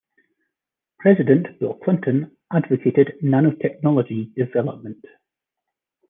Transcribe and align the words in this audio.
President 0.97 1.59
Bill 1.59 1.75
Clinton 1.75 2.35
advocated 2.51 3.19
nanotechnology 3.23 4.33
development. 4.33 5.05